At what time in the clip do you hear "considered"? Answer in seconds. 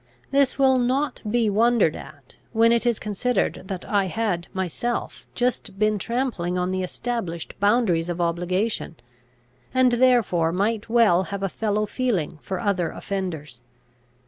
2.97-3.61